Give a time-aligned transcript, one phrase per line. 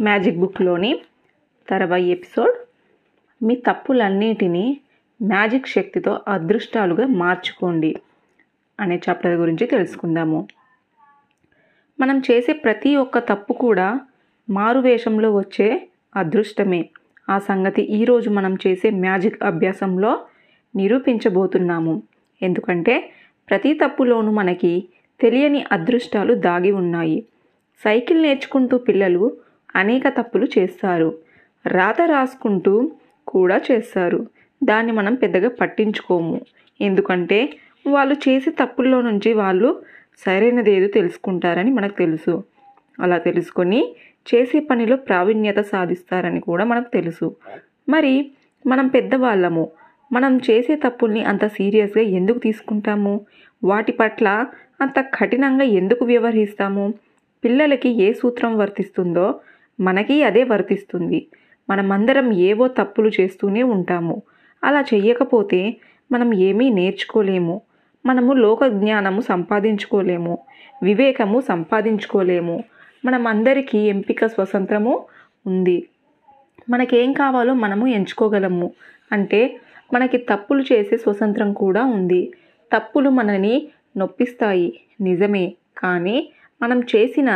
[0.00, 1.00] Magic బుక్లోని
[1.70, 2.54] తర్వాయి episode.
[3.44, 4.80] మీ తప్పులన్నిటినీ
[5.22, 8.00] magic శక్తితో అదృష్టాలుగా మార్చుకోండి
[8.80, 10.48] అనే చాప్టర్ గురించి తెలుసుకుందాము.
[12.00, 14.00] మనం చేసే ప్రతి ఒక్క తప్పు కూడా
[14.50, 16.88] మారువేషంలో వచ్చే అదృష్టమే.
[17.30, 20.26] ఆ సంగతి ఈరోజు మనం చేసే మ్యాజిక్ అభ్యాసంలో
[20.76, 22.02] నిరూపించబోతున్నాము.
[22.42, 23.12] ఎందుకంటే
[23.50, 24.88] ప్రతి తప్పులోనూ మనకి
[25.20, 27.26] తెలియని అదృష్టాలు దాగి ఉన్నాయి.
[27.84, 29.32] సైకిల్ నేర్చుకుంటూ పిల్లలు
[29.76, 31.18] అనేక తప్పులు చేస్తారు.
[31.66, 32.90] రాత రాసుకుంటూ
[33.28, 34.26] కూడా చేస్తారు.
[34.64, 36.40] దాన్ని మనం పెద్దగా పట్టించుకోము.
[36.80, 37.52] ఎందుకంటే
[37.86, 39.82] వాళ్ళు చేసే తప్పుల్లో నుంచి వాళ్ళు
[40.26, 42.44] సరైనది ఏదో తెలుసుకుంటారని మనకు తెలుసు.
[43.00, 43.94] అలా తెలుసుకొని
[44.34, 47.36] చేసే పనిలో ప్రావీణ్యత సాధిస్తారని కూడా మనకు తెలుసు.
[47.88, 48.30] మరి
[48.66, 49.70] మనం పెద్దవాళ్ళము
[50.12, 53.20] మనం చేసే తప్పుల్ని అంత సీరియస్గా ఎందుకు తీసుకుంటాము?
[53.64, 54.46] వాటి పట్ల
[54.80, 56.94] అంత కఠినంగా ఎందుకు వ్యవహరిస్తాము?
[57.44, 59.40] పిల్లలకి ఏ సూత్రం వర్తిస్తుందో
[59.80, 61.26] మనకి అదే వర్తిస్తుంది.
[61.70, 64.22] మనమందరం ఏవో తప్పులు చేస్తూనే ఉంటాము.
[64.64, 65.76] అలా చెయ్యకపోతే
[66.12, 67.60] మనం ఏమీ నేర్చుకోలేము.
[68.06, 70.38] మనము లోక జ్ఞానము సంపాదించుకోలేము.
[70.82, 72.64] వివేకము సంపాదించుకోలేము.
[73.04, 75.04] మనం అందరికీ ఎంపిక స్వతంత్రము
[75.46, 75.88] ఉంది.
[76.70, 78.72] మనకేం కావాలో మనము ఎంచుకోగలము.
[79.12, 79.60] అంటే
[79.94, 82.32] మనకి తప్పులు చేసే స్వతంత్రం కూడా ఉంది.
[82.76, 84.80] తప్పులు మనని నొప్పిస్తాయి.
[85.00, 85.52] నిజమే.
[85.78, 86.28] కానీ
[86.60, 87.30] మనం చేసిన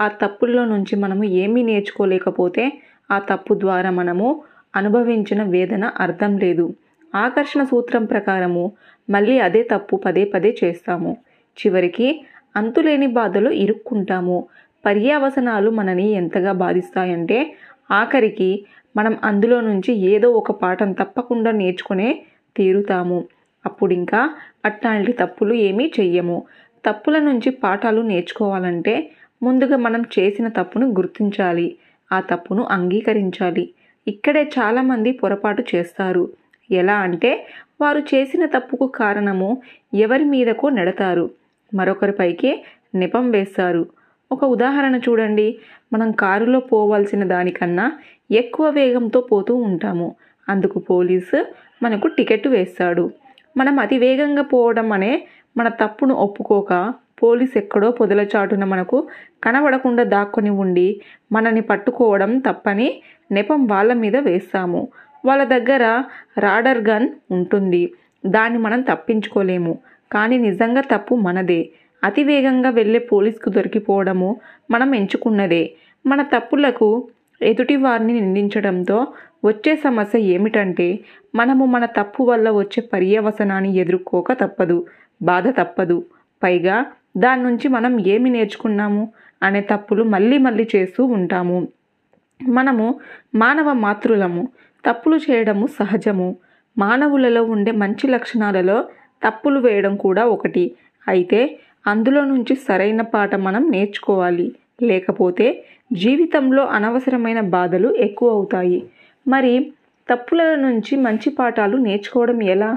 [0.00, 2.64] ఆ తప్పుల్లో నుంచి మనము ఏమీ నేర్చుకోలేకపోతే
[3.10, 4.28] ఆ తప్పు ద్వారా మనము
[4.76, 6.66] అనుభవించిన వేదన అర్థం లేదు.
[7.14, 8.64] ఆకర్షణ సూత్రం ప్రకారము
[9.10, 11.12] మళ్ళీ అదే తప్పు పదే పదే చేస్తాము.
[11.58, 12.08] చివరికి
[12.56, 14.38] అంతులేని బాధలు ఇరుక్కుంటాము.
[14.84, 17.38] పర్యావసనాలు మనని ఎంతగా బాధిస్తాయంటే
[17.90, 18.50] ఆఖరికి
[18.96, 22.08] మనం అందులో నుంచి ఏదో ఒక పాఠం తప్పకుండా నేర్చుకునే
[22.56, 23.18] తీరుతాము.
[23.66, 24.20] అప్పుడు ఇంకా
[24.64, 26.38] అట్లాంటి తప్పులు ఏమీ చెయ్యము.
[26.84, 29.10] తప్పుల నుంచి పాఠాలు నేర్చుకోవాలంటే
[29.42, 31.76] ముందుగా మనం చేసిన తప్పును గుర్తించాలి.
[32.12, 33.70] ఆ తప్పును అంగీకరించాలి.
[34.08, 36.30] ఇక్కడే చాలామంది పొరపాటు చేస్తారు.
[36.70, 37.46] ఎలా అంటే
[37.80, 39.62] వారు చేసిన తప్పుకు కారణము
[39.94, 41.30] ఎవరి మీదకో నెడతారు.
[41.74, 42.50] మరొకరిపైకి
[42.94, 43.86] నిపం వేస్తారు.
[44.32, 45.58] ఒక ఉదాహరణ చూడండి.
[45.92, 47.92] మనం కారులో పోవాల్సిన దానికన్నా
[48.30, 50.14] ఎక్కువ వేగంతో పోతూ ఉంటాము.
[50.48, 51.38] అందుకు పోలీసు
[51.82, 53.10] మనకు టికెట్ వేస్తాడు.
[53.56, 55.12] మనం అతి వేగంగా పోవడం అనే
[55.56, 59.08] మన తప్పును ఒప్పుకోక పోలీస్ ఎక్కడో పొదల చాటున మనకు
[59.44, 61.00] కనబడకుండా దాక్కొని ఉండి
[61.32, 63.02] మనని పట్టుకోవడం తప్పని
[63.32, 64.88] నెపం వాళ్ళ మీద వేస్తాము.
[65.24, 66.04] వాళ్ళ దగ్గర
[66.38, 67.92] రాడర్ గన్ ఉంటుంది.
[68.26, 69.78] దాన్ని మనం తప్పించుకోలేము.
[70.12, 71.70] కానీ నిజంగా తప్పు మనదే.
[72.04, 75.72] అతివేగంగా వెళ్ళే పోలీస్కు దొరికిపోవడము మనం ఎంచుకున్నదే.
[76.06, 77.08] మన తప్పులకు
[77.42, 79.06] ఎదుటి వారిని నిందించడంతో
[79.44, 80.98] వచ్చే సమస్య ఏమిటంటే
[81.34, 84.86] మనము మన తప్పు వల్ల వచ్చే పర్యవసనాన్ని ఎదుర్కోక తప్పదు
[85.22, 86.04] బాధ తప్పదు.
[86.42, 86.86] పైగా
[87.16, 91.68] దాని నుంచి మనం ఏమి నేర్చుకున్నాము అనే తప్పులు మళ్ళీ మళ్ళీ చేస్తూ ఉంటాము.
[92.48, 93.00] మనము
[93.34, 94.48] మానవ మాతృలము.
[94.90, 96.36] తప్పులు చేయడము సహజము.
[96.78, 98.84] మానవులలో ఉండే మంచి లక్షణాలలో
[99.26, 100.74] తప్పులు వేయడం కూడా ఒకటి.
[101.08, 104.52] అయితే అందులో నుంచి సరైన పాట మనం నేర్చుకోవాలి.
[104.82, 105.46] లేకపోతే
[105.92, 108.78] జీవితంలో అనవసరమైన బాధలు ఎక్కువ అవుతాయి
[109.26, 109.54] మరి
[110.08, 112.70] తప్పుల నుంచి మంచి పాఠాలు నేర్చుకోవడం ఎలా?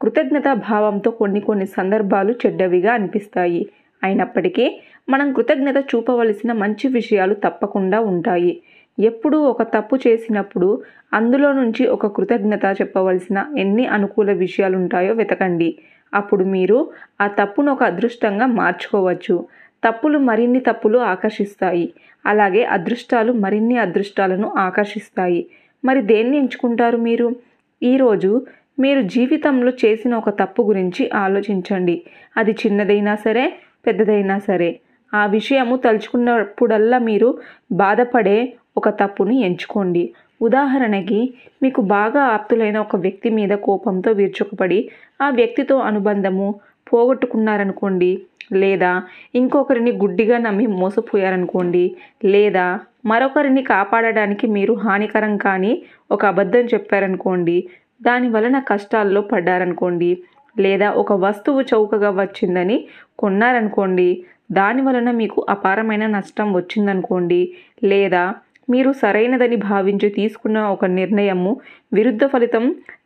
[0.00, 3.62] కృతజ్ఞతా భావంతో కొన్ని కొన్ని సందర్భాలు చెడ్డవిగా అనిపిస్తాయి.
[4.02, 4.64] అయినప్పటికీ
[5.08, 8.52] మనం కృతజ్ఞత చూపవలసిన మంచి విషయాలు తప్పకుండా ఉంటాయి.
[8.98, 10.68] ఎప్పుడూ ఒక తప్పు చేసినప్పుడు
[11.14, 15.70] అందులో నుంచి ఒక కృతజ్ఞత చెప్పవలసిన ఎన్ని అనుకూల విషయాలు ఉంటాయో వెతకండి.
[16.12, 16.78] అప్పుడు మీరు
[17.20, 19.36] ఆ తప్పును ఒక అదృష్టంగా మార్చుకోవచ్చు.
[19.84, 21.92] తప్పులు మరిన్ని తప్పులు ఆకర్షిస్తాయి.
[22.26, 25.46] అలాగే అదృష్టాలు మరిన్ని అదృష్టాలను ఆకర్షిస్తాయి.
[25.84, 27.36] మరి దేన్ని ఎంచుకుంటారు మీరు?
[27.82, 28.46] ఈరోజు
[28.80, 32.02] మీరు జీవితంలో చేసిన ఒక తప్పు గురించి ఆలోచించండి.
[32.36, 33.54] అది చిన్నదైనా సరే
[33.86, 34.80] పెద్దదైనా సరే.
[35.14, 37.38] ఆ విషయము తలుచుకున్నప్పుడల్లా మీరు
[37.72, 40.14] బాధపడే ఒక తప్పును ఎంచుకోండి.
[40.42, 44.90] ఉదాహరణకి మీకు బాగా ఆప్తులైన ఒక వ్యక్తి మీద కోపంతో విరుచుకుపడి
[45.22, 46.54] ఆ వ్యక్తితో అనుబంధము
[46.86, 48.12] పోగొట్టుకున్నారనుకోండి
[48.54, 48.90] లేదా
[49.34, 51.84] ఇంకొకరిని గుడ్డిగా నమ్మి మోసపోయారనుకోండి
[52.24, 52.66] లేదా
[53.04, 55.72] మరొకరిని కాపాడడానికి మీరు హానికరం కానీ
[56.10, 57.56] ఒక అబద్ధం చెప్పారనుకోండి
[58.00, 60.10] దాని వలన కష్టాల్లో పడ్డారనుకోండి
[60.56, 62.76] లేదా ఒక వస్తువు చౌకగా వచ్చిందని
[63.18, 64.08] కొన్నారనుకోండి
[64.50, 67.40] దాని వలన మీకు అపారమైన నష్టం వచ్చిందనుకోండి
[67.82, 68.24] లేదా
[68.68, 71.52] మీరు సరైనదని భావించి తీసుకున్న ఒక నిర్ణయము
[71.92, 72.64] విరుద్ధ ఫలితం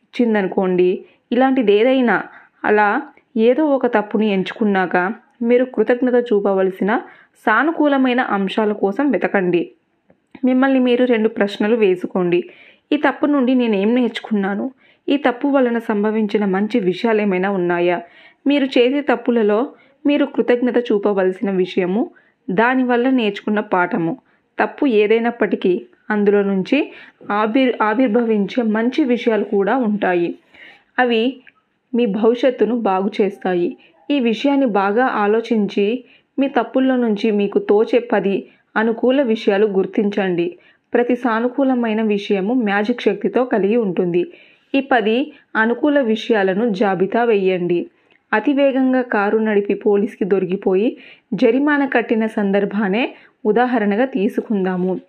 [0.08, 0.90] ఇచ్చిందనుకోండి
[1.32, 2.16] ఇలాంటిది ఏదైనా
[2.64, 2.88] అలా
[3.38, 4.96] ఏదో ఒక తప్పుని ఎంచుకున్నాక
[5.42, 7.00] మీరు కృతజ్ఞత చూపవలసిన
[7.46, 9.72] సానుకూలమైన అంశాల కోసం వెతకండి.
[10.44, 12.40] మిమ్మల్ని మీరు రెండు ప్రశ్నలు వేసుకోండి.
[12.92, 14.70] ఈ తప్పు నుండి నేనేం నేర్చుకున్నాను?
[15.08, 18.02] ఈ తప్పు వలన సంభవించిన మంచి విషయాలు ఏమైనా ఉన్నాయా?
[18.46, 19.72] మీరు చేసే తప్పులలో
[20.06, 22.10] మీరు కృతజ్ఞత చూపవలసిన విషయము
[22.50, 24.16] దానివల్ల నేర్చుకున్న పాఠము.
[24.58, 26.92] తప్పు ఏదైనప్పటికీ అందులో నుంచి
[27.30, 30.34] ఆవిర్ ఆవిర్భవించే మంచి విషయాలు కూడా ఉంటాయి.
[30.98, 31.22] అవి
[31.94, 33.76] మీ భవిష్యత్తును బాగు చేస్తాయి.
[34.10, 36.04] ఈ విషయాన్ని బాగా ఆలోచించి
[36.38, 38.46] మీ తప్పుల్లో నుంచి మీకు తోచే పది
[38.76, 40.58] అనుకూల విషయాలు గుర్తించండి.
[40.94, 44.26] ప్రతి సానుకూలమైన విషయము మ్యాజిక్ శక్తితో కలిగి ఉంటుంది.
[44.74, 47.86] ఈ పది అనుకూల విషయాలను జాబితా వేయండి.
[48.32, 50.96] అతివేగంగా కారు నడిపి పోలీస్కి దొరికిపోయి
[51.34, 53.14] జరిమానా కట్టిన సందర్భానే
[53.46, 55.00] ఉదాహరణగా తీసుకుందాము.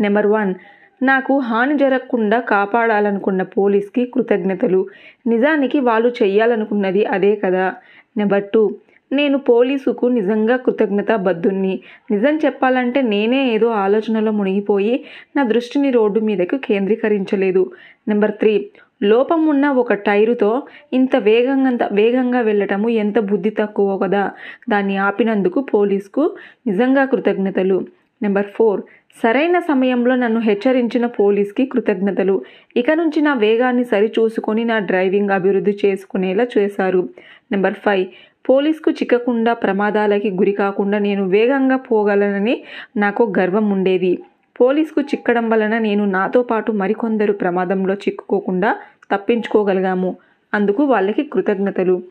[0.00, 0.54] నెంబర్ వన్
[1.02, 4.86] నాకు హాని జరగకుండా కాపాడాలనుకున్న పోలీస్కి కృతజ్ఞతలు.
[5.26, 7.74] నిజానికి వాళ్ళు చెయ్యాలనుకున్నది అదే కదా.
[8.16, 8.76] నెంబర్ టూ
[9.12, 11.80] నేను పోలీసుకు నిజంగా కృతజ్ఞత బద్దుని
[12.10, 15.04] నిజం చెప్పాలంటే నేనే ఏదో ఆలోచనలో మునిగిపోయి
[15.36, 17.70] నా దృష్టిని రోడ్డు మీదకు కేంద్రీకరించలేదు.
[18.08, 18.70] నెంబర్ త్రీ
[19.02, 20.62] లోపం ఉన్న ఒక టైరుతో
[20.92, 24.30] ఇంత వేగంగా వేగంగా వెళ్ళటము ఎంత బుద్ధి తక్కువ కదా.
[24.68, 26.36] దాన్ని ఆపినందుకు పోలీస్కు
[26.66, 27.86] నిజంగా కృతజ్ఞతలు.
[28.22, 28.82] నెంబర్ ఫోర్
[29.16, 32.42] సరైన సమయంలో నన్ను హెచ్చరించిన పోలీస్కి కృతజ్ఞతలు.
[32.76, 37.08] ఇక నుంచి నా వేగాన్ని సరిచూసుకొని నా డ్రైవింగ్ అభివృద్ధి చేసుకునేలా చేశారు.
[37.52, 38.06] Number five.
[38.48, 42.62] పోలీస్కు చిక్కకుండా ప్రమాదాలకి గురి కాకుండా నేను వేగంగా పోగలనని
[42.96, 44.12] నాకు గర్వం ఉండేది.
[44.60, 48.76] పోలీస్కు చిక్కడం వలన నేను నాతో పాటు మరికొందరు ప్రమాదంలో చిక్కుకోకుండా
[49.12, 50.16] తప్పించుకోగలిగాము.
[50.54, 52.02] అందుకు వాళ్ళకి కృతజ్ఞతలు.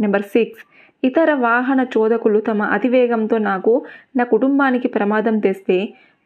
[0.00, 0.62] Number six.
[1.04, 3.72] ఇతర వాహన చోదకులు తమ అతివేగంతో నాకు
[4.16, 5.78] నా కుటుంబానికి ప్రమాదం తెస్తే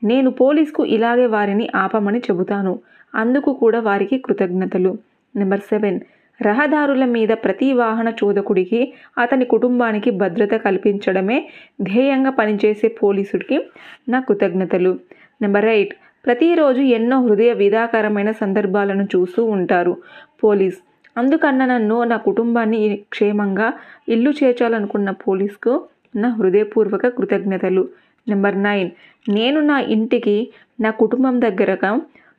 [0.05, 2.79] నేను పోలీస్కు ఇలాగే వారిని ఆపమని చెబుతాను.
[3.15, 4.99] అందుకు కూడా వారికి కృతజ్ఞతలు.
[5.37, 6.01] Number seven.
[6.43, 11.49] రహదారుల మీద ప్రతి వాహన చోదకుడికి అతని కుటుంబానికి భద్రత కల్పించడమే
[11.83, 13.67] ధ్యేయంగా పనిచేసే పోలీసుడికి
[14.09, 14.99] నా కృతజ్ఞతలు.
[15.43, 15.95] Number eight.
[16.27, 19.97] ప్రతిరోజు ఎన్నో హృదయ విధాకరమైన సందర్భాలను చూస్తూ ఉంటారు
[20.45, 20.79] పోలీస్.
[21.19, 23.73] అందుకన్న నన్ను నా కుటుంబాన్ని క్షేమంగా
[24.09, 25.85] ఇల్లు చేర్చాలనుకున్న పోలీస్కు
[26.17, 27.89] నా హృదయపూర్వక కృతజ్ఞతలు.
[28.29, 28.91] నెంబర్ నైన్
[29.29, 30.37] నేను నా ఇంటికి
[30.81, 31.91] నా కుటుంబం దగ్గరగా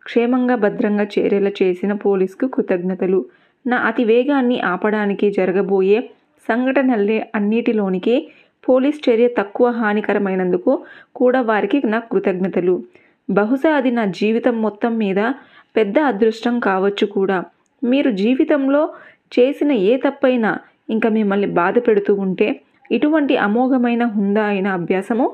[0.05, 3.19] క్షేమంగా భద్రంగా చేరేలా చేసిన పోలీస్కు కృతజ్ఞతలు.
[3.65, 5.99] నా అతి వేగాన్ని ఆపడానికి జరగబోయే
[6.49, 8.15] సంఘటనలే అన్నిటిలోనికి
[8.67, 10.71] పోలీస్ చర్య తక్కువ హానికరమైనందుకు
[11.13, 12.75] కూడా వారికి నా కృతజ్ఞతలు.
[13.29, 15.19] బహుశా అది నా జీవితం మొత్తం మీద
[15.75, 17.37] పెద్ద అదృష్టం కావచ్చు కూడా.
[17.83, 18.81] మీరు జీవితంలో
[19.31, 20.51] చేసిన ఏ తప్పైనా
[20.89, 22.47] ఇంకా మిమ్మల్ని బాధ పెడుతూ ఉంటే
[22.91, 25.25] ఇటువంటి అమోఘమైన హుందా అయిన అభ్యాసము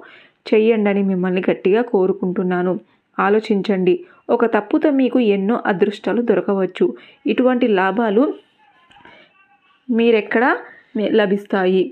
[0.53, 2.79] చెయ్యండి మిమ్మల్ని గట్టిగా కోరుకుంటున్నాను.
[3.19, 4.05] ఆలోచించండి.
[4.29, 6.95] ఒక తప్పుతో మీకు ఎన్నో అదృష్టాలు దొరకవచ్చు.
[7.27, 8.33] ఇటువంటి లాభాలు
[9.89, 10.57] మీరెక్కడ
[10.97, 11.91] లభిస్తాయి?